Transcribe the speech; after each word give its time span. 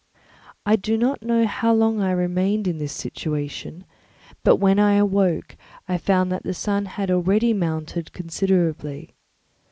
I 0.65 0.77
do 0.77 0.97
not 0.97 1.21
know 1.21 1.45
how 1.45 1.71
long 1.75 2.01
I 2.01 2.09
remained 2.09 2.67
in 2.67 2.79
this 2.79 2.91
situation, 2.91 3.85
but 4.43 4.55
when 4.55 4.79
I 4.79 4.93
awoke 4.95 5.55
I 5.87 5.99
found 5.99 6.31
that 6.31 6.41
the 6.41 6.55
sun 6.55 6.85
had 6.87 7.11
already 7.11 7.53
mounted 7.53 8.11
considerably. 8.11 9.13